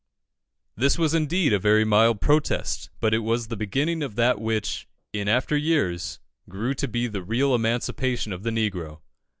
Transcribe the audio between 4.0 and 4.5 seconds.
of that